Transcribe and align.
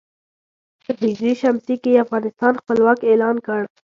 په 0.83 0.89
ه 1.21 1.31
ش 1.39 1.41
کې 1.81 1.89
یې 1.93 2.03
افغانستان 2.05 2.53
خپلواک 2.61 2.99
اعلان 3.09 3.35
کړ. 3.45 3.61